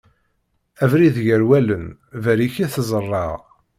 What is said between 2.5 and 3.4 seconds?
i t-ẓerreɣ.